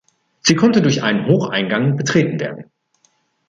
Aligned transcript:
Sie 0.41 0.55
konnte 0.55 0.81
durch 0.81 1.03
einen 1.03 1.27
Hocheingang 1.27 1.95
betreten 1.95 2.39
werden. 2.39 2.71